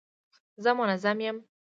[0.63, 1.37] زه منظم یم.